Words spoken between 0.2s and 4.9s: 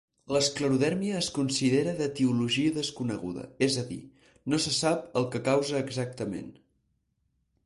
L'esclerodèrmia es considera d'etiologia desconeguda, és a dir, no se